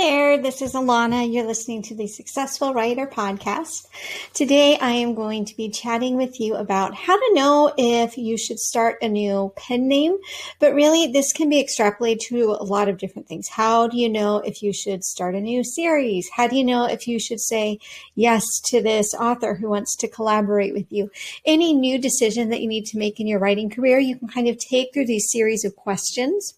there, 0.00 0.38
this 0.38 0.62
is 0.62 0.72
Alana. 0.72 1.30
You're 1.30 1.46
listening 1.46 1.82
to 1.82 1.94
the 1.94 2.06
Successful 2.06 2.72
Writer 2.72 3.06
podcast. 3.06 3.86
Today 4.32 4.78
I 4.78 4.92
am 4.92 5.14
going 5.14 5.44
to 5.44 5.54
be 5.54 5.68
chatting 5.68 6.16
with 6.16 6.40
you 6.40 6.54
about 6.54 6.94
how 6.94 7.18
to 7.18 7.34
know 7.34 7.74
if 7.76 8.16
you 8.16 8.38
should 8.38 8.58
start 8.58 8.96
a 9.02 9.08
new 9.10 9.52
pen 9.58 9.88
name, 9.88 10.16
but 10.58 10.72
really 10.72 11.08
this 11.08 11.34
can 11.34 11.50
be 11.50 11.62
extrapolated 11.62 12.20
to 12.28 12.52
a 12.52 12.64
lot 12.64 12.88
of 12.88 12.96
different 12.96 13.28
things. 13.28 13.48
How 13.48 13.88
do 13.88 13.98
you 13.98 14.08
know 14.08 14.38
if 14.38 14.62
you 14.62 14.72
should 14.72 15.04
start 15.04 15.34
a 15.34 15.40
new 15.40 15.62
series? 15.62 16.30
How 16.34 16.48
do 16.48 16.56
you 16.56 16.64
know 16.64 16.86
if 16.86 17.06
you 17.06 17.20
should 17.20 17.40
say 17.40 17.78
yes 18.14 18.42
to 18.68 18.82
this 18.82 19.12
author 19.12 19.56
who 19.56 19.68
wants 19.68 19.94
to 19.96 20.08
collaborate 20.08 20.72
with 20.72 20.90
you? 20.90 21.10
Any 21.44 21.74
new 21.74 21.98
decision 21.98 22.48
that 22.48 22.62
you 22.62 22.68
need 22.68 22.86
to 22.86 22.98
make 22.98 23.20
in 23.20 23.26
your 23.26 23.38
writing 23.38 23.68
career, 23.68 23.98
you 23.98 24.16
can 24.16 24.28
kind 24.28 24.48
of 24.48 24.56
take 24.56 24.94
through 24.94 25.06
these 25.06 25.30
series 25.30 25.62
of 25.66 25.76
questions 25.76 26.54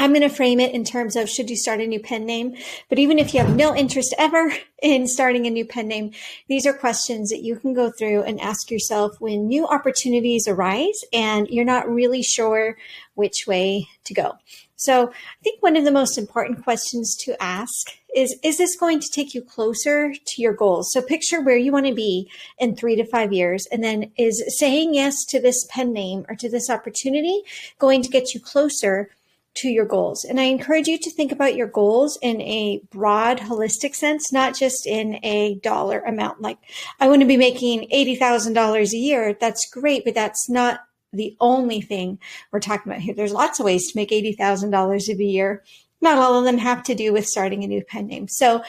I'm 0.00 0.12
going 0.12 0.22
to 0.22 0.34
frame 0.34 0.60
it 0.60 0.72
in 0.72 0.82
terms 0.82 1.14
of 1.14 1.28
should 1.28 1.50
you 1.50 1.56
start 1.56 1.82
a 1.82 1.86
new 1.86 2.00
pen 2.00 2.24
name? 2.24 2.56
But 2.88 2.98
even 2.98 3.18
if 3.18 3.34
you 3.34 3.40
have 3.40 3.54
no 3.54 3.76
interest 3.76 4.14
ever 4.16 4.50
in 4.82 5.06
starting 5.06 5.46
a 5.46 5.50
new 5.50 5.66
pen 5.66 5.88
name, 5.88 6.12
these 6.48 6.64
are 6.64 6.72
questions 6.72 7.28
that 7.28 7.42
you 7.42 7.56
can 7.56 7.74
go 7.74 7.90
through 7.90 8.22
and 8.22 8.40
ask 8.40 8.70
yourself 8.70 9.20
when 9.20 9.46
new 9.46 9.66
opportunities 9.66 10.48
arise 10.48 11.04
and 11.12 11.48
you're 11.48 11.66
not 11.66 11.86
really 11.86 12.22
sure 12.22 12.78
which 13.14 13.44
way 13.46 13.88
to 14.04 14.14
go. 14.14 14.38
So 14.76 15.10
I 15.10 15.42
think 15.44 15.62
one 15.62 15.76
of 15.76 15.84
the 15.84 15.90
most 15.90 16.16
important 16.16 16.64
questions 16.64 17.14
to 17.24 17.36
ask 17.42 17.88
is, 18.16 18.34
is 18.42 18.56
this 18.56 18.76
going 18.76 19.00
to 19.00 19.10
take 19.12 19.34
you 19.34 19.42
closer 19.42 20.14
to 20.14 20.40
your 20.40 20.54
goals? 20.54 20.90
So 20.92 21.02
picture 21.02 21.42
where 21.42 21.58
you 21.58 21.72
want 21.72 21.84
to 21.84 21.94
be 21.94 22.30
in 22.58 22.74
three 22.74 22.96
to 22.96 23.04
five 23.04 23.34
years. 23.34 23.66
And 23.70 23.84
then 23.84 24.10
is 24.16 24.42
saying 24.58 24.94
yes 24.94 25.26
to 25.26 25.42
this 25.42 25.66
pen 25.68 25.92
name 25.92 26.24
or 26.30 26.36
to 26.36 26.48
this 26.48 26.70
opportunity 26.70 27.42
going 27.78 28.00
to 28.00 28.08
get 28.08 28.32
you 28.32 28.40
closer 28.40 29.10
to 29.54 29.68
your 29.68 29.84
goals. 29.84 30.24
And 30.24 30.40
I 30.40 30.44
encourage 30.44 30.86
you 30.86 30.98
to 30.98 31.10
think 31.10 31.32
about 31.32 31.56
your 31.56 31.66
goals 31.66 32.18
in 32.22 32.40
a 32.40 32.80
broad, 32.90 33.38
holistic 33.38 33.94
sense, 33.94 34.32
not 34.32 34.56
just 34.56 34.86
in 34.86 35.18
a 35.24 35.56
dollar 35.56 36.00
amount. 36.00 36.40
Like, 36.40 36.58
I 37.00 37.08
want 37.08 37.22
to 37.22 37.26
be 37.26 37.36
making 37.36 37.88
$80,000 37.92 38.92
a 38.92 38.96
year. 38.96 39.36
That's 39.38 39.68
great, 39.70 40.04
but 40.04 40.14
that's 40.14 40.48
not 40.48 40.80
the 41.12 41.36
only 41.40 41.80
thing 41.80 42.18
we're 42.52 42.60
talking 42.60 42.92
about 42.92 43.02
here. 43.02 43.14
There's 43.14 43.32
lots 43.32 43.58
of 43.58 43.66
ways 43.66 43.90
to 43.90 43.98
make 43.98 44.10
$80,000 44.10 45.08
a 45.08 45.24
year. 45.24 45.64
Not 46.00 46.18
all 46.18 46.38
of 46.38 46.44
them 46.44 46.58
have 46.58 46.82
to 46.84 46.94
do 46.94 47.12
with 47.12 47.26
starting 47.26 47.64
a 47.64 47.66
new 47.66 47.82
pen 47.82 48.06
name. 48.06 48.28
So 48.28 48.62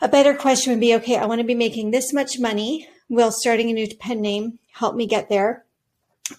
a 0.00 0.08
better 0.08 0.34
question 0.34 0.72
would 0.72 0.80
be, 0.80 0.94
okay, 0.96 1.16
I 1.16 1.26
want 1.26 1.40
to 1.40 1.46
be 1.46 1.54
making 1.54 1.90
this 1.90 2.12
much 2.12 2.38
money. 2.38 2.88
Will 3.08 3.32
starting 3.32 3.70
a 3.70 3.72
new 3.72 3.88
pen 3.96 4.20
name 4.20 4.58
help 4.72 4.94
me 4.94 5.06
get 5.06 5.28
there? 5.28 5.64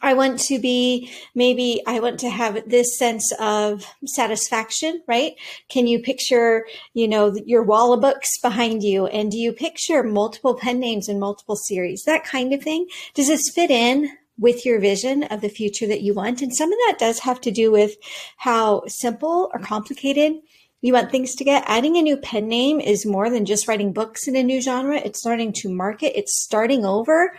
I 0.01 0.13
want 0.13 0.39
to 0.41 0.59
be 0.59 1.11
maybe 1.35 1.81
I 1.87 1.99
want 1.99 2.19
to 2.21 2.29
have 2.29 2.69
this 2.69 2.97
sense 2.97 3.31
of 3.39 3.85
satisfaction, 4.05 5.01
right? 5.07 5.33
Can 5.69 5.87
you 5.87 5.99
picture, 5.99 6.65
you 6.93 7.07
know, 7.07 7.35
your 7.45 7.63
wall 7.63 7.93
of 7.93 8.01
books 8.01 8.39
behind 8.41 8.83
you? 8.83 9.07
And 9.07 9.31
do 9.31 9.37
you 9.37 9.53
picture 9.53 10.03
multiple 10.03 10.55
pen 10.55 10.79
names 10.79 11.07
in 11.09 11.19
multiple 11.19 11.55
series? 11.55 12.03
That 12.03 12.23
kind 12.23 12.53
of 12.53 12.61
thing. 12.61 12.87
Does 13.13 13.27
this 13.27 13.51
fit 13.53 13.71
in 13.71 14.09
with 14.39 14.65
your 14.65 14.79
vision 14.79 15.23
of 15.23 15.41
the 15.41 15.49
future 15.49 15.87
that 15.87 16.01
you 16.01 16.13
want? 16.13 16.41
And 16.41 16.53
some 16.53 16.71
of 16.71 16.79
that 16.87 16.97
does 16.99 17.19
have 17.19 17.39
to 17.41 17.51
do 17.51 17.71
with 17.71 17.95
how 18.37 18.83
simple 18.87 19.49
or 19.53 19.59
complicated 19.59 20.33
you 20.81 20.91
want 20.91 21.11
things 21.11 21.33
to 21.35 21.45
get. 21.45 21.63
Adding 21.65 21.95
a 21.95 22.01
new 22.01 22.17
pen 22.17 22.47
name 22.47 22.81
is 22.81 23.05
more 23.05 23.29
than 23.29 23.45
just 23.45 23.67
writing 23.67 23.93
books 23.93 24.27
in 24.27 24.35
a 24.35 24.43
new 24.43 24.61
genre. 24.61 24.97
It's 24.97 25.19
starting 25.19 25.53
to 25.53 25.69
market. 25.69 26.17
It's 26.17 26.43
starting 26.43 26.85
over 26.85 27.37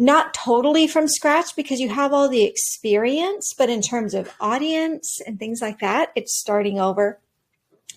not 0.00 0.32
totally 0.32 0.86
from 0.86 1.06
scratch 1.06 1.54
because 1.54 1.78
you 1.78 1.90
have 1.90 2.14
all 2.14 2.26
the 2.26 2.44
experience, 2.44 3.52
but 3.56 3.68
in 3.68 3.82
terms 3.82 4.14
of 4.14 4.32
audience 4.40 5.20
and 5.26 5.38
things 5.38 5.60
like 5.60 5.78
that, 5.80 6.10
it's 6.16 6.34
starting 6.34 6.80
over. 6.80 7.20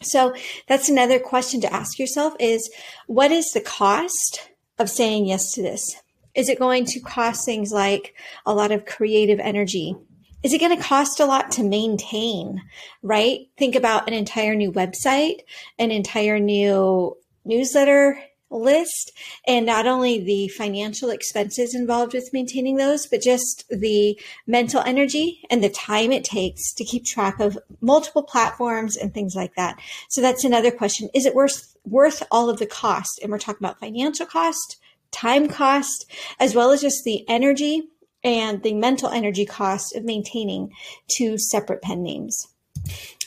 So 0.02 0.36
that's 0.68 0.90
another 0.90 1.18
question 1.18 1.62
to 1.62 1.74
ask 1.74 1.98
yourself 1.98 2.34
is 2.42 2.70
what 3.08 3.32
is 3.32 3.52
the 3.52 3.62
cost 3.62 4.50
of 4.78 4.90
saying 4.90 5.28
yes 5.28 5.54
to 5.54 5.62
this? 5.62 5.96
Is 6.36 6.50
it 6.50 6.60
going 6.60 6.84
to 6.88 7.00
cost 7.00 7.46
things 7.46 7.72
like 7.72 8.14
a 8.46 8.54
lot 8.54 8.74
of 8.74 8.86
creative 8.86 9.40
energy? 9.40 9.96
Is 10.44 10.52
it 10.52 10.60
going 10.60 10.76
to 10.76 10.84
cost 10.84 11.22
a 11.22 11.26
lot 11.26 11.52
to 11.54 11.64
maintain, 11.64 12.62
right? 13.02 13.48
Think 13.58 13.76
about 13.76 14.10
an 14.10 14.14
entire 14.14 14.56
new 14.56 14.74
website, 14.74 15.38
an 15.80 15.90
entire 15.90 16.38
new 16.38 17.16
newsletter 17.46 18.22
list 18.62 19.12
and 19.48 19.66
not 19.66 19.88
only 19.88 20.24
the 20.24 20.48
financial 20.50 21.10
expenses 21.10 21.76
involved 21.76 22.14
with 22.14 22.34
maintaining 22.34 22.78
those, 22.78 23.08
but 23.08 23.22
just 23.22 23.66
the 23.70 24.20
mental 24.48 24.82
energy 24.82 25.42
and 25.50 25.64
the 25.64 25.70
time 25.70 26.12
it 26.12 26.24
takes 26.24 26.74
to 26.74 26.84
keep 26.84 27.06
track 27.06 27.40
of 27.40 27.58
multiple 27.82 28.24
platforms 28.24 28.96
and 28.96 29.14
things 29.14 29.36
like 29.36 29.56
that. 29.56 29.80
So 30.10 30.22
that's 30.22 30.44
another 30.44 30.72
question. 30.72 31.10
Is 31.14 31.26
it 31.26 31.36
worth, 31.36 31.76
worth 31.86 32.24
all 32.32 32.50
of 32.50 32.60
the 32.60 32.66
cost? 32.66 33.20
And 33.22 33.32
we're 33.32 33.40
talking 33.40 33.66
about 33.66 33.80
financial 33.80 34.26
cost, 34.26 34.78
time 35.12 35.48
cost, 35.48 36.10
as 36.40 36.56
well 36.56 36.72
as 36.72 36.82
just 36.82 37.04
the 37.04 37.26
energy 37.30 37.90
and 38.24 38.64
the 38.64 38.74
mental 38.74 39.10
energy 39.10 39.46
cost 39.46 39.96
of 39.96 40.04
maintaining 40.04 40.72
two 41.08 41.38
separate 41.38 41.82
pen 41.82 42.02
names. 42.02 42.53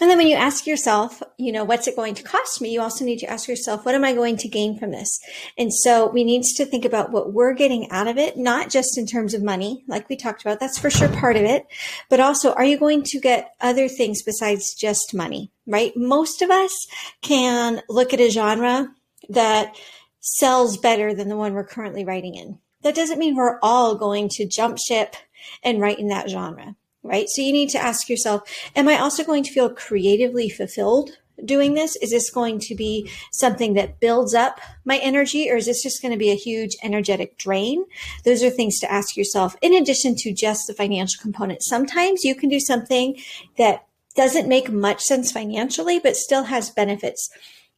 And 0.00 0.11
then 0.11 0.19
when 0.19 0.27
you 0.27 0.37
ask 0.37 0.67
yourself, 0.67 1.22
you 1.39 1.50
know, 1.50 1.65
what's 1.65 1.87
it 1.87 1.97
going 1.97 2.15
to 2.15 2.22
cost 2.22 2.61
me? 2.61 2.71
You 2.71 2.83
also 2.83 3.05
need 3.05 3.19
to 3.21 3.31
ask 3.31 3.49
yourself, 3.49 3.87
what 3.87 3.94
am 3.94 4.05
I 4.05 4.12
going 4.12 4.37
to 4.39 4.49
gain 4.49 4.78
from 4.78 4.91
this? 4.91 5.19
And 5.56 5.72
so 5.72 6.11
we 6.11 6.25
need 6.25 6.43
to 6.43 6.67
think 6.67 6.84
about 6.84 7.12
what 7.12 7.33
we're 7.33 7.55
getting 7.55 7.91
out 7.91 8.06
of 8.06 8.19
it, 8.19 8.37
not 8.37 8.69
just 8.69 8.99
in 8.99 9.06
terms 9.06 9.33
of 9.33 9.43
money, 9.43 9.84
like 9.89 10.09
we 10.09 10.16
talked 10.16 10.43
about. 10.43 10.61
That's 10.61 10.78
for 10.78 10.91
sure 10.91 11.09
part 11.09 11.37
of 11.37 11.45
it. 11.45 11.66
But 12.11 12.21
also, 12.21 12.53
are 12.53 12.65
you 12.65 12.78
going 12.78 13.03
to 13.05 13.21
get 13.21 13.55
other 13.61 13.89
things 13.89 14.22
besides 14.22 14.75
just 14.75 15.15
money, 15.15 15.50
right? 15.66 15.93
Most 15.97 16.43
of 16.43 16.50
us 16.50 16.87
can 17.22 17.81
look 17.89 18.12
at 18.12 18.21
a 18.21 18.28
genre 18.28 18.89
that 19.31 19.75
sells 20.21 20.77
better 20.77 21.15
than 21.15 21.28
the 21.28 21.37
one 21.37 21.55
we're 21.55 21.65
currently 21.65 22.05
writing 22.05 22.34
in. 22.34 22.59
That 22.83 22.95
doesn't 22.95 23.19
mean 23.19 23.34
we're 23.34 23.59
all 23.62 23.95
going 23.95 24.28
to 24.33 24.47
jump 24.47 24.78
ship 24.78 25.16
and 25.62 25.81
write 25.81 25.99
in 25.99 26.09
that 26.09 26.28
genre 26.28 26.77
right? 27.06 27.28
So 27.28 27.43
you 27.43 27.53
need 27.53 27.71
to 27.71 27.78
ask 27.78 28.09
yourself, 28.09 28.43
am 28.75 28.89
I 28.89 28.99
also 28.99 29.25
going 29.25 29.43
to 29.44 29.53
feel 29.53 29.71
creatively 29.71 30.49
fulfilled 30.49 31.11
doing 31.44 31.75
this? 31.75 31.97
Is 31.97 32.11
this 32.11 32.31
going 32.31 32.59
to 32.61 32.75
be 32.75 33.11
something 33.33 33.75
that 33.75 34.00
builds 34.00 34.34
up 34.34 34.61
my 34.84 34.99
energy 34.99 35.50
or 35.50 35.56
is 35.56 35.66
this 35.66 35.83
just 35.83 36.03
going 36.03 36.12
to 36.12 36.19
be 36.19 36.31
a 36.31 36.37
huge 36.37 36.77
energetic 36.83 37.37
drain? 37.39 37.84
Those 38.25 38.43
are 38.43 38.50
things 38.50 38.78
to 38.81 38.91
ask 38.91 39.16
yourself 39.16 39.56
in 39.61 39.75
addition 39.75 40.15
to 40.16 40.33
just 40.33 40.66
the 40.66 40.75
financial 40.75 41.21
component. 41.21 41.62
Sometimes 41.62 42.25
you 42.25 42.34
can 42.34 42.49
do 42.49 42.61
something 42.61 43.16
that 43.59 43.87
doesn't 44.15 44.49
make 44.49 44.71
much 44.71 45.03
sense 45.03 45.31
financially, 45.31 45.99
but 45.99 46.16
still 46.16 46.45
has 46.45 46.71
benefits. 46.71 47.28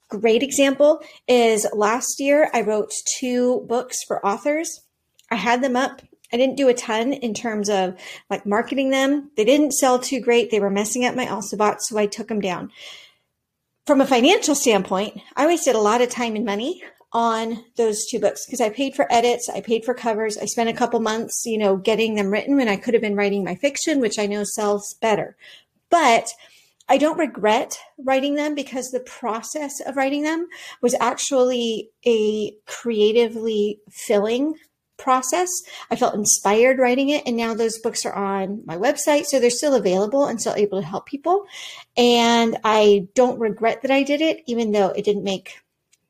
Great 0.09 0.43
example 0.43 1.03
is 1.27 1.67
last 1.75 2.21
year 2.21 2.51
I 2.55 2.63
wrote 2.63 2.93
two 3.19 3.67
books 3.69 4.03
for 4.05 4.25
authors. 4.25 4.83
I 5.31 5.35
had 5.35 5.63
them 5.63 5.77
up 5.77 6.01
I 6.33 6.37
didn't 6.37 6.57
do 6.57 6.69
a 6.69 6.75
ton 6.75 7.13
in 7.13 7.35
terms 7.35 7.69
of 7.69 7.95
like 8.29 8.45
marketing 8.45 8.91
them. 8.91 9.31
They 9.37 9.45
didn't 9.45 9.73
sell 9.73 9.99
too 9.99 10.21
great. 10.21 10.51
They 10.51 10.61
were 10.61 10.71
messing 10.71 11.05
up 11.05 11.15
my 11.15 11.27
also-bought, 11.27 11.83
so 11.83 11.99
I 11.99 12.07
took 12.07 12.29
them 12.29 12.41
down. 12.41 12.71
From 13.87 14.01
a 14.01 14.07
financial 14.07 14.55
standpoint, 14.55 15.19
I 15.35 15.47
wasted 15.47 15.75
a 15.75 15.81
lot 15.81 16.03
of 16.03 16.11
time 16.11 16.37
and 16.37 16.45
money 16.45 16.83
on 17.13 17.65
those 17.77 18.07
two 18.07 18.21
books 18.21 18.45
because 18.45 18.61
I 18.61 18.69
paid 18.69 18.95
for 18.95 19.11
edits, 19.11 19.49
I 19.49 19.63
paid 19.63 19.85
for 19.85 19.95
covers, 19.95 20.37
I 20.37 20.45
spent 20.45 20.69
a 20.69 20.75
couple 20.75 21.01
months, 21.01 21.45
you 21.47 21.57
know, 21.57 21.77
getting 21.77 22.15
them 22.15 22.31
written 22.31 22.57
when 22.57 22.69
I 22.69 22.77
could 22.77 22.93
have 22.93 23.03
been 23.03 23.17
writing 23.17 23.45
my 23.45 23.55
fiction, 23.55 24.01
which 24.01 24.19
I 24.19 24.27
know 24.27 24.45
sells 24.45 24.95
better. 25.01 25.37
But 25.89 26.29
I 26.91 26.99
don't 26.99 27.19
regret 27.19 27.79
writing 27.99 28.35
them 28.35 28.55
because 28.55 28.91
the 28.91 29.01
process 29.01 29.81
of 29.81 29.97
writing 29.97 30.23
them 30.23 30.49
was 30.83 30.95
actually 31.01 31.91
a 32.07 32.53
creatively 32.67 33.81
filling 33.91 34.55
process. 34.99 35.49
I 35.91 35.97
felt 35.97 36.15
inspired 36.15 36.79
writing 36.79 37.09
it. 37.09 37.23
And 37.27 37.37
now 37.37 37.55
those 37.55 37.79
books 37.79 38.05
are 38.05 38.13
on 38.13 38.63
my 38.67 38.77
website. 38.77 39.25
So 39.25 39.39
they're 39.39 39.51
still 39.51 39.75
available 39.75 40.27
and 40.27 40.41
still 40.41 40.55
able 40.55 40.81
to 40.81 40.87
help 40.87 41.07
people. 41.07 41.47
And 41.97 42.59
I 42.65 43.09
don't 43.15 43.39
regret 43.39 43.83
that 43.83 43.91
I 43.91 44.03
did 44.03 44.21
it, 44.21 44.43
even 44.47 44.73
though 44.73 44.89
it 44.89 45.05
didn't 45.05 45.25
make 45.25 45.61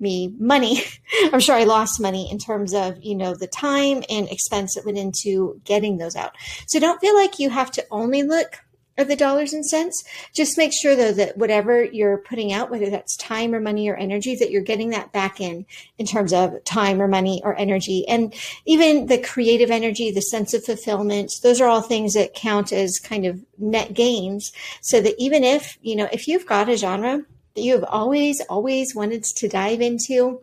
me 0.01 0.33
money. 0.39 0.83
I'm 1.33 1.41
sure 1.41 1.57
I 1.57 1.65
lost 1.65 2.01
money 2.01 2.31
in 2.31 2.39
terms 2.39 2.75
of, 2.75 3.03
you 3.03 3.15
know, 3.15 3.35
the 3.35 3.47
time 3.47 4.03
and 4.09 4.29
expense 4.29 4.75
that 4.75 4.85
went 4.85 4.99
into 4.99 5.61
getting 5.65 5.99
those 5.99 6.17
out. 6.17 6.33
So 6.67 6.81
don't 6.81 7.01
feel 7.01 7.15
like 7.15 7.39
you 7.39 7.51
have 7.51 7.71
to 7.73 7.87
only 7.91 8.23
look 8.23 8.61
of 8.99 9.09
the 9.09 9.17
dollars 9.17 9.53
and 9.53 9.65
cents. 9.65 10.05
Just 10.35 10.59
make 10.59 10.73
sure 10.73 10.95
though 10.95 11.13
that 11.13 11.39
whatever 11.39 11.85
you're 11.85 12.19
putting 12.19 12.53
out, 12.53 12.71
whether 12.71 12.91
that's 12.91 13.17
time 13.17 13.55
or 13.55 13.61
money 13.61 13.89
or 13.89 13.97
energy, 13.97 14.35
that 14.37 14.51
you're 14.51 14.61
getting 14.61 14.91
that 14.91 15.13
back 15.13 15.41
in 15.41 15.65
in 15.97 16.05
terms 16.05 16.33
of 16.33 16.63
time 16.65 17.01
or 17.01 17.09
money 17.09 17.41
or 17.45 17.57
energy. 17.57 18.07
And 18.09 18.35
even 18.67 19.07
the 19.07 19.19
creative 19.19 19.71
energy, 19.71 20.11
the 20.11 20.21
sense 20.21 20.53
of 20.53 20.65
fulfillment, 20.65 21.33
those 21.43 21.61
are 21.61 21.69
all 21.69 21.81
things 21.81 22.15
that 22.15 22.35
count 22.35 22.73
as 22.73 22.99
kind 22.99 23.25
of 23.25 23.41
net 23.57 23.95
gains. 23.95 24.53
So 24.83 25.01
that 25.01 25.15
even 25.19 25.45
if, 25.45 25.79
you 25.81 25.97
know, 25.97 26.09
if 26.13 26.29
you've 26.29 26.47
got 26.47 26.69
a 26.69 26.77
genre 26.77 27.23
that 27.55 27.63
you 27.63 27.75
have 27.75 27.85
always, 27.85 28.41
always 28.49 28.95
wanted 28.95 29.23
to 29.25 29.49
dive 29.49 29.81
into, 29.81 30.43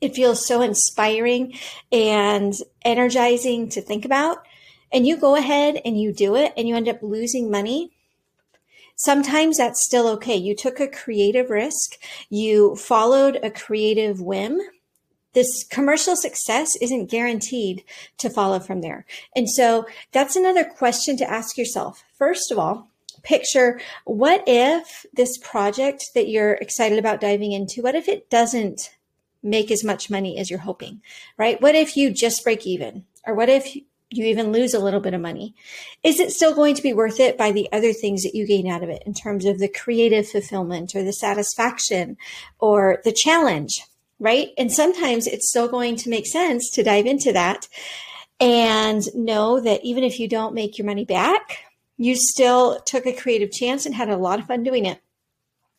it 0.00 0.14
feels 0.14 0.46
so 0.46 0.62
inspiring 0.62 1.56
and 1.90 2.54
energizing 2.84 3.68
to 3.70 3.80
think 3.80 4.04
about 4.04 4.44
and 4.92 5.06
you 5.06 5.16
go 5.16 5.36
ahead 5.36 5.80
and 5.84 6.00
you 6.00 6.12
do 6.12 6.34
it 6.36 6.52
and 6.56 6.68
you 6.68 6.76
end 6.76 6.88
up 6.88 7.02
losing 7.02 7.50
money, 7.50 7.92
sometimes 8.96 9.56
that's 9.56 9.84
still 9.84 10.06
okay. 10.08 10.36
You 10.36 10.54
took 10.54 10.80
a 10.80 10.88
creative 10.88 11.50
risk, 11.50 11.98
you 12.28 12.76
followed 12.76 13.38
a 13.42 13.50
creative 13.50 14.20
whim. 14.20 14.60
This 15.34 15.64
commercial 15.64 16.14
success 16.14 16.76
isn't 16.76 17.10
guaranteed 17.10 17.84
to 18.18 18.28
follow 18.28 18.60
from 18.60 18.82
there. 18.82 19.06
And 19.34 19.48
so 19.48 19.86
that's 20.12 20.36
another 20.36 20.64
question 20.64 21.16
to 21.16 21.30
ask 21.30 21.56
yourself. 21.56 22.04
First 22.18 22.52
of 22.52 22.58
all, 22.58 22.90
picture 23.22 23.80
what 24.04 24.42
if 24.46 25.06
this 25.14 25.38
project 25.38 26.10
that 26.14 26.28
you're 26.28 26.54
excited 26.54 26.98
about 26.98 27.20
diving 27.20 27.52
into, 27.52 27.80
what 27.80 27.94
if 27.94 28.08
it 28.08 28.28
doesn't 28.28 28.90
make 29.42 29.70
as 29.70 29.82
much 29.82 30.10
money 30.10 30.38
as 30.38 30.50
you're 30.50 30.58
hoping, 30.60 31.00
right? 31.36 31.60
What 31.60 31.74
if 31.74 31.96
you 31.96 32.10
just 32.10 32.44
break 32.44 32.66
even? 32.66 33.04
Or 33.26 33.34
what 33.34 33.48
if 33.48 33.76
you 34.18 34.26
even 34.26 34.52
lose 34.52 34.74
a 34.74 34.78
little 34.78 35.00
bit 35.00 35.14
of 35.14 35.20
money? 35.20 35.54
Is 36.02 36.20
it 36.20 36.30
still 36.30 36.54
going 36.54 36.74
to 36.74 36.82
be 36.82 36.92
worth 36.92 37.20
it 37.20 37.38
by 37.38 37.52
the 37.52 37.68
other 37.72 37.92
things 37.92 38.22
that 38.22 38.34
you 38.34 38.46
gain 38.46 38.68
out 38.68 38.82
of 38.82 38.88
it 38.88 39.02
in 39.06 39.14
terms 39.14 39.44
of 39.44 39.58
the 39.58 39.68
creative 39.68 40.28
fulfillment 40.28 40.94
or 40.94 41.02
the 41.02 41.12
satisfaction 41.12 42.16
or 42.58 43.00
the 43.04 43.12
challenge, 43.12 43.84
right? 44.18 44.50
And 44.56 44.72
sometimes 44.72 45.26
it's 45.26 45.48
still 45.48 45.68
going 45.68 45.96
to 45.96 46.10
make 46.10 46.26
sense 46.26 46.70
to 46.70 46.82
dive 46.82 47.06
into 47.06 47.32
that 47.32 47.68
and 48.40 49.02
know 49.14 49.60
that 49.60 49.84
even 49.84 50.04
if 50.04 50.18
you 50.18 50.28
don't 50.28 50.54
make 50.54 50.78
your 50.78 50.86
money 50.86 51.04
back, 51.04 51.58
you 51.96 52.16
still 52.16 52.80
took 52.80 53.06
a 53.06 53.12
creative 53.12 53.52
chance 53.52 53.86
and 53.86 53.94
had 53.94 54.08
a 54.08 54.16
lot 54.16 54.38
of 54.38 54.46
fun 54.46 54.62
doing 54.62 54.86
it. 54.86 55.00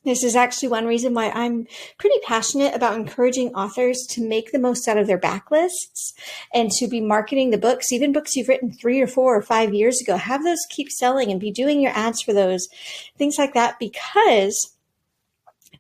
This 0.04 0.24
is 0.24 0.36
actually 0.36 0.68
one 0.68 0.86
reason 0.86 1.14
why 1.14 1.30
I'm 1.30 1.66
pretty 1.98 2.20
passionate 2.24 2.76
about 2.76 2.96
encouraging 2.96 3.54
authors 3.56 4.06
to 4.12 4.28
make 4.28 4.52
the 4.52 4.60
most 4.60 4.88
out 4.88 4.98
of 4.98 5.08
their 5.08 5.20
backlists 5.20 6.14
and 6.54 6.70
to 6.72 6.88
be 6.88 7.00
marketing 7.00 7.52
the 7.52 7.58
books, 7.58 7.92
even 7.92 8.12
books 8.12 8.36
you've 8.36 8.50
written 8.50 8.72
three 8.72 9.00
or 9.00 9.08
four 9.08 9.36
or 9.36 9.42
five 9.42 9.74
years 9.74 10.02
ago. 10.02 10.18
Have 10.18 10.44
those 10.44 10.60
keep 10.70 10.90
selling 10.90 11.32
and 11.32 11.40
be 11.40 11.52
doing 11.52 11.80
your 11.80 11.94
ads 11.94 12.22
for 12.22 12.34
those, 12.34 12.68
things 13.18 13.38
like 13.38 13.54
that, 13.54 13.80
because 13.80 14.76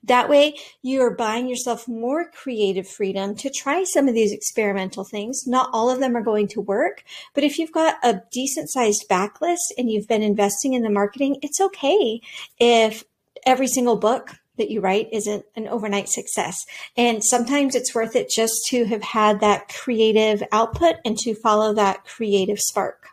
that 0.05 0.29
way 0.29 0.55
you're 0.81 1.15
buying 1.15 1.47
yourself 1.47 1.87
more 1.87 2.29
creative 2.29 2.87
freedom 2.87 3.35
to 3.35 3.49
try 3.49 3.83
some 3.83 4.07
of 4.07 4.13
these 4.13 4.33
experimental 4.33 5.03
things. 5.03 5.47
Not 5.47 5.69
all 5.71 5.89
of 5.89 5.99
them 5.99 6.15
are 6.17 6.23
going 6.23 6.47
to 6.49 6.61
work, 6.61 7.03
but 7.33 7.43
if 7.43 7.57
you've 7.57 7.71
got 7.71 7.95
a 8.03 8.21
decent 8.31 8.69
sized 8.69 9.07
backlist 9.09 9.71
and 9.77 9.89
you've 9.89 10.07
been 10.07 10.23
investing 10.23 10.73
in 10.73 10.81
the 10.81 10.89
marketing, 10.89 11.37
it's 11.41 11.61
okay 11.61 12.19
if 12.59 13.05
every 13.45 13.67
single 13.67 13.97
book 13.97 14.31
that 14.57 14.69
you 14.69 14.81
write 14.81 15.09
isn't 15.11 15.45
an 15.55 15.67
overnight 15.67 16.09
success. 16.09 16.65
And 16.95 17.23
sometimes 17.23 17.75
it's 17.75 17.95
worth 17.95 18.15
it 18.15 18.29
just 18.29 18.67
to 18.67 18.85
have 18.85 19.01
had 19.01 19.39
that 19.39 19.67
creative 19.69 20.43
output 20.51 20.97
and 21.05 21.17
to 21.19 21.33
follow 21.33 21.73
that 21.73 22.05
creative 22.05 22.59
spark. 22.59 23.07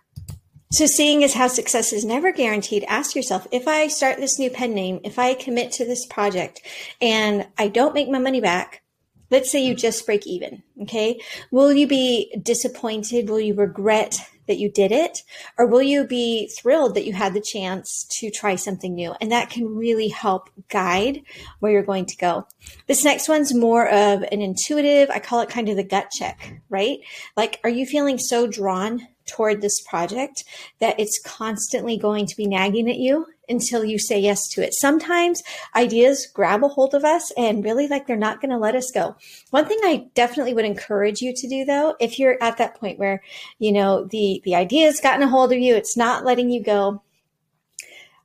So 0.72 0.86
seeing 0.86 1.24
as 1.24 1.34
how 1.34 1.48
success 1.48 1.92
is 1.92 2.04
never 2.04 2.30
guaranteed, 2.30 2.84
ask 2.86 3.16
yourself, 3.16 3.46
if 3.50 3.66
I 3.66 3.88
start 3.88 4.18
this 4.18 4.38
new 4.38 4.50
pen 4.50 4.72
name, 4.72 5.00
if 5.02 5.18
I 5.18 5.34
commit 5.34 5.72
to 5.72 5.84
this 5.84 6.06
project 6.06 6.62
and 7.00 7.48
I 7.58 7.68
don't 7.68 7.94
make 7.94 8.08
my 8.08 8.20
money 8.20 8.40
back, 8.40 8.82
let's 9.30 9.50
say 9.50 9.64
you 9.64 9.74
just 9.74 10.06
break 10.06 10.26
even. 10.28 10.62
Okay. 10.82 11.20
Will 11.50 11.72
you 11.72 11.88
be 11.88 12.32
disappointed? 12.40 13.28
Will 13.28 13.40
you 13.40 13.54
regret 13.54 14.20
that 14.50 14.58
you 14.58 14.70
did 14.70 14.92
it? 14.92 15.18
Or 15.56 15.66
will 15.66 15.80
you 15.80 16.04
be 16.04 16.50
thrilled 16.60 16.94
that 16.96 17.06
you 17.06 17.12
had 17.12 17.32
the 17.32 17.40
chance 17.40 18.06
to 18.18 18.30
try 18.30 18.56
something 18.56 18.94
new? 18.94 19.14
And 19.20 19.30
that 19.30 19.48
can 19.48 19.76
really 19.76 20.08
help 20.08 20.50
guide 20.68 21.22
where 21.60 21.72
you're 21.72 21.82
going 21.82 22.06
to 22.06 22.16
go. 22.16 22.46
This 22.88 23.04
next 23.04 23.28
one's 23.28 23.54
more 23.54 23.88
of 23.88 24.22
an 24.24 24.42
intuitive, 24.42 25.08
I 25.08 25.20
call 25.20 25.40
it 25.40 25.48
kind 25.48 25.68
of 25.68 25.76
the 25.76 25.84
gut 25.84 26.10
check, 26.10 26.60
right? 26.68 26.98
Like, 27.36 27.60
are 27.62 27.70
you 27.70 27.86
feeling 27.86 28.18
so 28.18 28.46
drawn 28.46 29.06
toward 29.26 29.60
this 29.60 29.80
project 29.88 30.42
that 30.80 30.98
it's 30.98 31.20
constantly 31.24 31.96
going 31.96 32.26
to 32.26 32.36
be 32.36 32.46
nagging 32.46 32.90
at 32.90 32.96
you 32.96 33.26
until 33.50 33.84
you 33.84 33.98
say 33.98 34.18
yes 34.18 34.48
to 34.48 34.62
it. 34.62 34.72
Sometimes 34.74 35.42
ideas 35.74 36.26
grab 36.32 36.64
a 36.64 36.68
hold 36.68 36.94
of 36.94 37.04
us 37.04 37.32
and 37.36 37.64
really 37.64 37.88
like 37.88 38.06
they're 38.06 38.16
not 38.16 38.40
going 38.40 38.50
to 38.50 38.58
let 38.58 38.74
us 38.74 38.90
go. 38.92 39.16
One 39.50 39.66
thing 39.66 39.78
I 39.82 40.06
definitely 40.14 40.54
would 40.54 40.64
encourage 40.64 41.20
you 41.20 41.34
to 41.34 41.48
do 41.48 41.64
though, 41.64 41.96
if 42.00 42.18
you're 42.18 42.42
at 42.42 42.58
that 42.58 42.76
point 42.76 42.98
where, 42.98 43.22
you 43.58 43.72
know, 43.72 44.04
the 44.04 44.40
the 44.44 44.54
idea 44.54 44.86
has 44.86 45.00
gotten 45.00 45.22
a 45.22 45.28
hold 45.28 45.52
of 45.52 45.58
you, 45.58 45.74
it's 45.74 45.96
not 45.96 46.24
letting 46.24 46.50
you 46.50 46.62
go. 46.62 47.02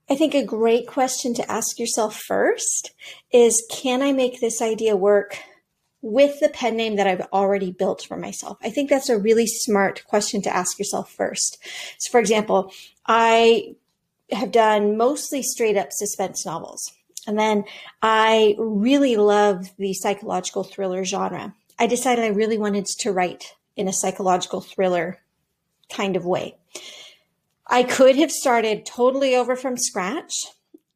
I 0.10 0.16
think 0.16 0.36
a 0.36 0.45
great 0.45 0.88
question 0.88 1.33
to 1.33 1.51
ask 1.51 1.80
yourself 1.80 2.16
first 2.16 2.92
is 3.31 3.66
can 3.71 4.04
I 4.04 4.12
make 4.12 4.39
this 4.39 4.62
idea 4.62 4.95
work 4.95 5.39
with 6.01 6.39
the 6.39 6.50
pen 6.50 6.78
name 6.78 6.98
that 6.98 7.07
I've 7.07 7.25
already 7.33 7.71
built 7.71 8.04
for 8.04 8.16
myself? 8.16 8.57
I 8.62 8.69
think 8.69 8.89
that's 8.89 9.10
a 9.10 9.18
really 9.18 9.48
smart 9.48 10.06
question 10.06 10.44
to 10.44 10.56
ask 10.56 10.78
yourself 10.78 11.12
first. 11.12 11.57
So, 11.98 12.12
for 12.12 12.19
example, 12.19 12.71
I 13.07 13.75
have 14.31 14.51
done 14.51 14.98
mostly 14.98 15.42
straight 15.44 15.77
up 15.77 15.89
suspense 15.92 16.45
novels. 16.45 16.92
And 17.27 17.38
then 17.38 17.63
I 18.01 18.56
really 18.57 19.16
love 19.16 19.72
the 19.77 19.94
psychological 19.94 20.63
thriller 20.63 21.04
genre. 21.04 21.54
I 21.80 21.88
decided 21.88 22.24
I 22.24 22.30
really 22.30 22.57
wanted 22.57 22.86
to 22.86 23.12
write 23.12 23.56
in 23.75 23.88
a 23.88 23.94
psychological 23.94 24.62
thriller 24.62 25.19
kind 25.89 26.16
of 26.16 26.25
way. 26.25 26.56
I 27.68 27.83
could 27.83 28.16
have 28.18 28.31
started 28.31 28.86
totally 28.86 29.36
over 29.36 29.56
from 29.56 29.77
scratch 29.77 30.33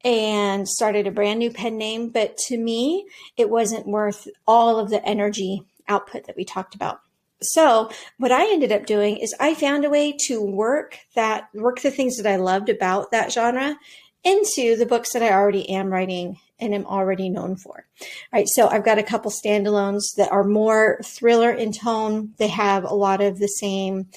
and 0.03 0.67
started 0.67 1.07
a 1.07 1.11
brand 1.11 1.39
new 1.39 1.51
pen 1.51 1.77
name. 1.77 2.09
But 2.09 2.37
to 2.47 2.57
me, 2.57 3.07
it 3.37 3.49
wasn't 3.49 3.87
worth 3.87 4.27
all 4.47 4.79
of 4.79 4.89
the 4.89 5.03
energy 5.03 5.63
output 5.87 6.25
that 6.27 6.37
we 6.37 6.45
talked 6.45 6.75
about. 6.75 7.01
So 7.41 7.89
what 8.17 8.31
I 8.31 8.51
ended 8.51 8.71
up 8.71 8.85
doing 8.85 9.17
is 9.17 9.33
I 9.39 9.53
found 9.53 9.85
a 9.85 9.89
way 9.89 10.15
to 10.27 10.41
work 10.41 10.97
that, 11.15 11.49
work 11.53 11.81
the 11.81 11.91
things 11.91 12.17
that 12.17 12.29
I 12.29 12.35
loved 12.35 12.69
about 12.69 13.11
that 13.11 13.31
genre 13.31 13.77
into 14.23 14.75
the 14.75 14.85
books 14.85 15.13
that 15.13 15.23
I 15.23 15.31
already 15.31 15.69
am 15.69 15.87
writing 15.87 16.37
and 16.59 16.75
am 16.75 16.85
already 16.85 17.29
known 17.29 17.55
for. 17.55 17.85
All 18.01 18.07
right. 18.33 18.47
So 18.49 18.67
I've 18.67 18.83
got 18.83 18.97
a 18.97 19.03
couple 19.03 19.31
standalones 19.31 20.15
that 20.17 20.31
are 20.31 20.43
more 20.43 20.99
thriller 21.05 21.51
in 21.51 21.71
tone. 21.71 22.33
They 22.37 22.49
have 22.49 22.83
a 22.83 22.93
lot 22.93 23.21
of 23.21 23.39
the 23.39 23.47
same 23.47 24.07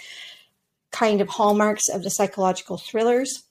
kind 0.91 1.21
of 1.21 1.29
hallmarks 1.29 1.89
of 1.89 2.03
the 2.03 2.11
psychological 2.11 2.77
thrillers 2.77 3.45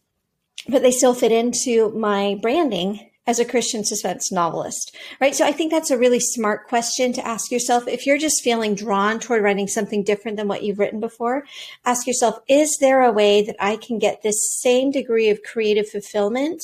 but 0.68 0.82
they 0.82 0.92
still 0.92 1.14
fit 1.14 1.32
into 1.32 1.92
my 1.92 2.38
branding 2.42 3.11
as 3.28 3.40
a 3.40 3.46
Christian 3.46 3.84
suspense 3.84 4.32
novelist, 4.32 4.96
right? 5.20 5.36
So 5.36 5.46
I 5.46 5.52
think 5.52 5.72
that's 5.72 5.92
a 5.92 5.98
really 5.98 6.20
smart 6.20 6.68
question 6.68 7.14
to 7.14 7.26
ask 7.26 7.52
yourself. 7.52 7.88
If 7.88 8.06
you're 8.06 8.18
just 8.18 8.44
feeling 8.44 8.74
drawn 8.74 9.20
toward 9.20 9.44
writing 9.44 9.68
something 9.68 10.04
different 10.04 10.38
than 10.38 10.48
what 10.48 10.64
you've 10.64 10.80
written 10.80 11.00
before, 11.00 11.44
ask 11.86 12.08
yourself, 12.08 12.40
is 12.48 12.78
there 12.80 13.02
a 13.02 13.12
way 13.12 13.44
that 13.44 13.56
I 13.60 13.76
can 13.76 14.00
get 14.00 14.24
this 14.24 14.60
same 14.60 14.92
degree 14.92 15.30
of 15.30 15.44
creative 15.44 15.88
fulfillment 15.88 16.64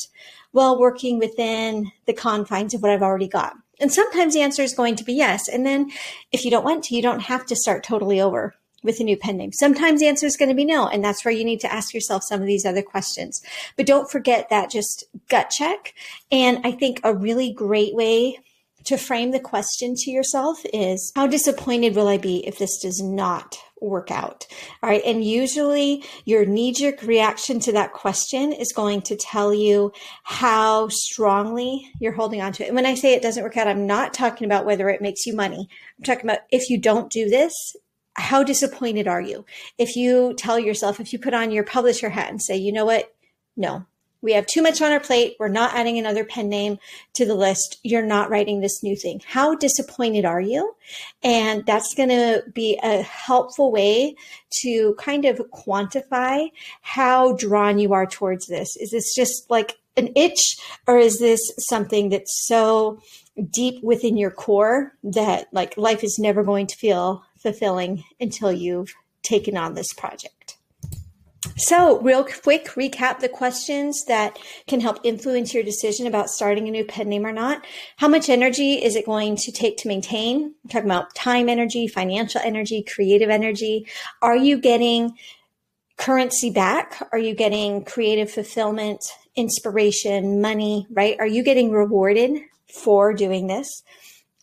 while 0.52 0.80
working 0.80 1.20
within 1.20 1.92
the 2.08 2.14
confines 2.14 2.74
of 2.74 2.82
what 2.82 2.92
I've 2.92 3.04
already 3.04 3.28
got? 3.28 3.54
And 3.80 3.94
sometimes 3.94 4.34
the 4.34 4.42
answer 4.42 4.64
is 4.64 4.74
going 4.74 4.96
to 4.96 5.04
be 5.04 5.14
yes. 5.14 5.48
And 5.48 5.64
then 5.64 5.92
if 6.32 6.44
you 6.44 6.50
don't 6.50 6.66
want 6.66 6.86
to, 6.86 6.96
you 6.96 7.04
don't 7.04 7.20
have 7.20 7.46
to 7.46 7.56
start 7.56 7.84
totally 7.84 8.20
over 8.20 8.56
with 8.88 9.00
a 9.00 9.04
new 9.04 9.16
pen 9.16 9.38
name? 9.38 9.52
Sometimes 9.54 10.00
the 10.00 10.08
answer 10.08 10.26
is 10.26 10.38
going 10.38 10.50
to 10.50 10.56
be 10.56 10.66
no. 10.66 10.88
And 10.88 11.04
that's 11.04 11.24
where 11.24 11.34
you 11.34 11.46
need 11.46 11.60
to 11.60 11.72
ask 11.72 11.94
yourself 11.94 12.24
some 12.24 12.42
of 12.42 12.48
these 12.48 12.66
other 12.66 12.82
questions. 12.82 13.42
But 13.76 13.86
don't 13.86 14.10
forget 14.10 14.50
that 14.50 14.72
just 14.72 15.04
gut 15.30 15.52
check. 15.52 15.94
And 16.32 16.60
I 16.64 16.72
think 16.72 17.00
a 17.04 17.14
really 17.14 17.54
great 17.54 17.94
way 17.94 18.40
to 18.88 18.98
frame 18.98 19.32
the 19.32 19.40
question 19.40 19.96
to 19.96 20.10
yourself 20.10 20.60
is 20.74 21.12
how 21.14 21.28
disappointed 21.28 21.94
will 21.94 22.08
I 22.08 22.18
be 22.18 22.48
if 22.48 22.58
this 22.58 22.78
does 22.78 23.02
not 23.04 23.58
work 23.82 24.12
out? 24.12 24.48
All 24.82 24.90
right. 24.90 25.02
And 25.06 25.24
usually 25.24 26.06
your 26.24 26.46
knee 26.46 26.72
jerk 26.72 27.04
reaction 27.04 27.60
to 27.62 27.74
that 27.74 27.92
question 27.92 28.54
is 28.54 28.72
going 28.72 29.02
to 29.04 29.18
tell 29.18 29.54
you 29.54 29.92
how 30.24 30.88
strongly 30.88 31.92
you're 32.00 32.14
holding 32.14 32.42
on 32.42 32.54
to 32.54 32.64
it. 32.64 32.68
And 32.68 32.76
when 32.76 32.86
I 32.86 32.96
say 32.96 33.14
it 33.14 33.22
doesn't 33.22 33.44
work 33.44 33.58
out, 33.58 33.68
I'm 33.68 33.86
not 33.86 34.14
talking 34.14 34.46
about 34.46 34.66
whether 34.66 34.88
it 34.88 35.02
makes 35.02 35.26
you 35.26 35.36
money. 35.36 35.68
I'm 35.98 36.04
talking 36.06 36.24
about 36.24 36.40
if 36.50 36.70
you 36.70 36.80
don't 36.80 37.12
do 37.12 37.30
this, 37.30 37.76
how 38.18 38.44
disappointed 38.44 39.08
are 39.08 39.22
you? 39.22 39.46
If 39.78 39.96
you 39.96 40.34
tell 40.34 40.60
yourself, 40.60 41.00
if 41.00 41.14
you 41.14 41.20
put 41.20 41.34
on 41.34 41.52
your 41.52 41.64
publisher 41.64 42.10
hat 42.10 42.30
and 42.30 42.42
say, 42.42 42.58
you 42.58 42.72
know 42.72 42.86
what? 42.86 43.14
No, 43.56 43.86
we 44.22 44.34
have 44.34 44.48
too 44.48 44.62
much 44.62 44.82
on 44.82 44.92
our 44.92 45.00
plate. 45.00 45.36
We're 45.40 45.48
not 45.48 45.76
adding 45.76 45.98
another 45.98 46.26
pen 46.26 46.50
name 46.50 46.80
to 47.14 47.26
the 47.26 47.36
list. 47.36 47.80
You're 47.84 48.02
not 48.02 48.30
writing 48.30 48.60
this 48.60 48.82
new 48.82 48.96
thing. 48.96 49.22
How 49.26 49.56
disappointed 49.56 50.26
are 50.26 50.42
you? 50.42 50.76
And 51.24 51.66
that's 51.66 51.94
going 51.94 52.10
to 52.10 52.44
be 52.52 52.80
a 52.84 53.04
helpful 53.04 53.72
way 53.72 54.16
to 54.64 54.96
kind 54.96 55.26
of 55.26 55.38
quantify 55.52 56.50
how 56.82 57.34
drawn 57.34 57.78
you 57.78 57.94
are 57.94 58.08
towards 58.08 58.48
this. 58.48 58.76
Is 58.78 58.92
this 58.92 59.14
just 59.16 59.50
like 59.50 59.78
an 59.96 60.10
itch 60.16 60.58
or 60.88 60.98
is 60.98 61.20
this 61.20 61.40
something 61.60 62.10
that's 62.10 62.48
so 62.48 63.00
deep 63.52 63.84
within 63.84 64.18
your 64.18 64.32
core 64.32 64.94
that 65.04 65.48
like 65.52 65.78
life 65.78 66.04
is 66.04 66.18
never 66.20 66.44
going 66.44 66.66
to 66.68 66.76
feel 66.76 67.24
fulfilling 67.42 68.04
until 68.20 68.52
you've 68.52 68.94
taken 69.24 69.58
on 69.58 69.74
this 69.74 69.94
project. 69.94 70.58
So, 71.60 72.00
real 72.02 72.24
quick 72.24 72.68
recap 72.70 73.20
the 73.20 73.30
questions 73.30 74.04
that 74.08 74.38
can 74.68 74.80
help 74.80 75.00
influence 75.04 75.54
your 75.54 75.64
decision 75.64 76.06
about 76.06 76.30
starting 76.30 76.68
a 76.68 76.72
new 76.72 76.86
pen 76.86 77.10
name 77.10 77.26
or 77.26 77.32
not. 77.32 77.66
How 77.96 78.08
much 78.08 78.30
energy 78.30 78.74
is 78.74 78.96
it 78.96 79.06
going 79.06 79.38
to 79.38 79.52
take 79.52 79.78
to 79.78 79.88
maintain? 79.88 80.54
I'm 80.64 80.70
talking 80.70 80.88
about 80.88 81.16
time 81.16 81.50
energy, 81.50 81.88
financial 81.88 82.42
energy, 82.44 82.84
creative 82.84 83.30
energy. 83.30 83.88
Are 84.22 84.36
you 84.36 84.60
getting 84.60 85.18
currency 85.98 86.52
back? 86.52 87.02
Are 87.12 87.18
you 87.18 87.34
getting 87.34 87.84
creative 87.84 88.30
fulfillment, 88.30 89.04
inspiration, 89.36 90.42
money, 90.42 90.86
right? 90.92 91.16
Are 91.20 91.28
you 91.28 91.44
getting 91.44 91.72
rewarded 91.72 92.40
for 92.72 93.14
doing 93.14 93.48
this? 93.48 93.84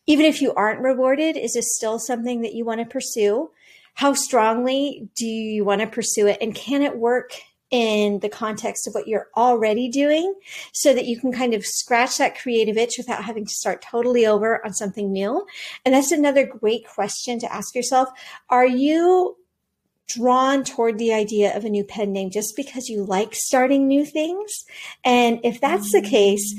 Even 0.07 0.27
if 0.27 0.43
you 0.43 0.53
aren't 0.55 0.81
rewarded, 0.81 1.37
is 1.37 1.55
this 1.55 1.75
still 1.75 1.99
something 1.99 2.43
that 2.43 2.55
you 2.55 2.65
want 2.65 2.81
to 2.81 2.87
pursue? 2.87 3.51
How 3.95 4.13
strongly 4.13 5.09
do 5.15 5.27
you 5.27 5.65
want 5.65 5.81
to 5.81 5.87
pursue 5.87 6.27
it? 6.27 6.39
And 6.41 6.55
can 6.55 6.83
it 6.83 6.99
work 6.99 7.33
in 7.71 8.21
the 8.21 8.29
context 8.29 8.87
of 8.87 8.95
what 8.95 9.09
you're 9.09 9.29
already 9.37 9.89
doing 9.89 10.35
so 10.73 10.95
that 10.95 11.07
you 11.07 11.19
can 11.19 11.33
kind 11.33 11.55
of 11.55 11.65
scratch 11.65 12.19
that 12.19 12.39
creative 12.39 12.77
itch 12.77 12.95
without 12.99 13.25
having 13.25 13.45
to 13.45 13.53
start 13.53 13.83
totally 13.83 14.27
over 14.27 14.65
on 14.65 14.73
something 14.73 15.13
new? 15.13 15.47
And 15.85 15.95
that's 15.95 16.13
another 16.13 16.47
great 16.47 16.87
question 16.87 17.39
to 17.41 17.53
ask 17.53 17.75
yourself. 17.75 18.09
Are 18.51 18.67
you 18.67 19.37
drawn 20.07 20.65
toward 20.65 20.99
the 20.99 21.15
idea 21.15 21.57
of 21.57 21.65
a 21.65 21.71
new 21.71 21.85
pen 21.85 22.13
name 22.13 22.31
just 22.31 22.55
because 22.57 22.89
you 22.89 23.05
like 23.05 23.35
starting 23.35 23.87
new 23.87 24.05
things? 24.05 24.65
And 25.05 25.41
if 25.43 25.61
that's 25.61 25.91
the 25.93 26.03
mm. 26.03 26.09
case, 26.09 26.55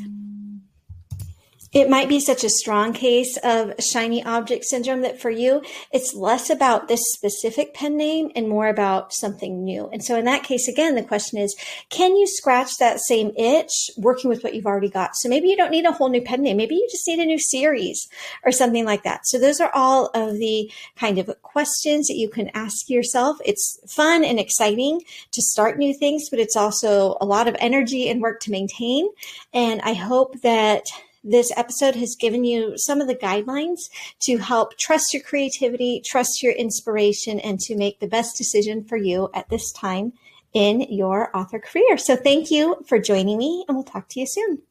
it 1.75 1.89
might 1.89 2.07
be 2.07 2.21
such 2.21 2.45
a 2.45 2.49
strong 2.49 2.93
case 2.93 3.37
of 3.43 3.73
shiny 3.79 4.23
object 4.23 4.63
syndrome 4.63 5.01
that 5.01 5.19
for 5.19 5.29
you, 5.29 5.61
it's 5.91 6.15
less 6.15 6.49
about 6.49 6.87
this 6.87 7.01
specific 7.09 7.73
pen 7.73 7.97
name 7.97 8.31
and 8.33 8.47
more 8.47 8.69
about 8.69 9.13
something 9.13 9.61
new. 9.61 9.89
And 9.91 10.01
so 10.01 10.17
in 10.17 10.23
that 10.23 10.43
case, 10.43 10.69
again, 10.69 10.95
the 10.95 11.03
question 11.03 11.37
is, 11.37 11.53
can 11.89 12.15
you 12.15 12.27
scratch 12.27 12.77
that 12.77 13.01
same 13.01 13.33
itch 13.37 13.91
working 13.97 14.29
with 14.29 14.41
what 14.41 14.55
you've 14.55 14.65
already 14.65 14.89
got? 14.89 15.17
So 15.17 15.27
maybe 15.27 15.49
you 15.49 15.57
don't 15.57 15.69
need 15.69 15.85
a 15.85 15.91
whole 15.91 16.07
new 16.07 16.21
pen 16.21 16.43
name. 16.43 16.55
Maybe 16.55 16.75
you 16.75 16.87
just 16.89 17.05
need 17.09 17.19
a 17.19 17.25
new 17.25 17.39
series 17.39 18.07
or 18.45 18.53
something 18.53 18.85
like 18.85 19.03
that. 19.03 19.27
So 19.27 19.37
those 19.37 19.59
are 19.59 19.71
all 19.73 20.11
of 20.13 20.35
the 20.35 20.71
kind 20.95 21.17
of 21.17 21.29
questions 21.41 22.07
that 22.07 22.15
you 22.15 22.29
can 22.29 22.51
ask 22.53 22.89
yourself. 22.89 23.35
It's 23.43 23.81
fun 23.93 24.23
and 24.23 24.39
exciting 24.39 25.01
to 25.31 25.41
start 25.41 25.77
new 25.77 25.93
things, 25.93 26.29
but 26.29 26.39
it's 26.39 26.55
also 26.55 27.17
a 27.19 27.25
lot 27.25 27.49
of 27.49 27.57
energy 27.59 28.07
and 28.07 28.21
work 28.21 28.39
to 28.43 28.51
maintain. 28.51 29.09
And 29.53 29.81
I 29.81 29.93
hope 29.93 30.39
that 30.39 30.85
this 31.25 31.51
episode 31.57 31.95
has 31.95 32.15
given 32.15 32.43
you 32.43 32.77
some 32.77 33.01
of 33.01 33.07
the 33.07 33.15
guidelines 33.15 33.89
to 34.21 34.37
help 34.37 34.77
trust 34.77 35.13
your 35.13 35.23
creativity, 35.23 36.01
trust 36.05 36.43
your 36.43 36.53
inspiration, 36.53 37.39
and 37.39 37.59
to 37.61 37.75
make 37.75 37.99
the 37.99 38.07
best 38.07 38.37
decision 38.37 38.83
for 38.83 38.95
you 38.95 39.29
at 39.33 39.49
this 39.49 39.71
time 39.71 40.13
in 40.53 40.81
your 40.81 41.35
author 41.35 41.59
career. 41.59 41.97
So 41.97 42.15
thank 42.15 42.51
you 42.51 42.77
for 42.87 42.99
joining 42.99 43.37
me, 43.37 43.65
and 43.67 43.75
we'll 43.75 43.83
talk 43.83 44.07
to 44.09 44.19
you 44.19 44.27
soon. 44.27 44.61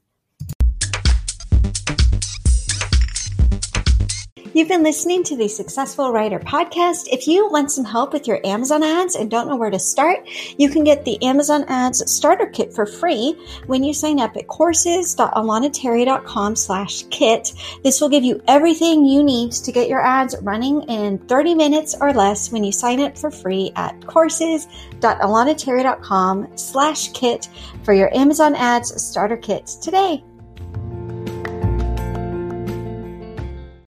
You've 4.55 4.69
been 4.69 4.85
listening 4.85 5.25
to 5.25 5.37
the 5.37 5.49
Successful 5.49 6.13
Writer 6.13 6.39
podcast. 6.39 7.09
If 7.11 7.27
you 7.27 7.51
want 7.51 7.73
some 7.73 7.85
help 7.85 8.13
with 8.13 8.29
your 8.29 8.39
Amazon 8.47 8.85
ads 8.85 9.17
and 9.17 9.29
don't 9.29 9.49
know 9.49 9.57
where 9.57 9.69
to 9.69 9.81
start, 9.81 10.29
you 10.57 10.71
can 10.71 10.85
get 10.85 11.05
the 11.05 11.21
Amazon 11.25 11.65
Ads 11.67 12.09
Starter 12.09 12.47
Kit 12.47 12.73
for 12.73 12.87
free 12.87 13.37
when 13.67 13.83
you 13.83 13.93
sign 13.93 14.21
up 14.21 14.37
at 14.37 14.47
courses.alanaterry.com 14.47 16.55
slash 16.55 17.03
kit. 17.11 17.53
This 17.83 18.01
will 18.01 18.09
give 18.09 18.23
you 18.23 18.41
everything 18.47 19.05
you 19.05 19.25
need 19.25 19.51
to 19.51 19.73
get 19.73 19.89
your 19.89 20.01
ads 20.01 20.37
running 20.43 20.83
in 20.83 21.19
30 21.19 21.57
minutes 21.57 21.97
or 22.01 22.13
less 22.13 22.53
when 22.53 22.63
you 22.63 22.71
sign 22.71 23.01
up 23.01 23.19
for 23.19 23.33
free 23.33 23.73
at 23.75 24.07
courses.alanaterry.com 24.07 26.57
slash 26.57 27.11
kit 27.11 27.49
for 27.83 27.93
your 27.93 28.17
Amazon 28.17 28.55
Ads 28.55 29.03
Starter 29.03 29.37
Kit 29.37 29.67
today. 29.83 30.23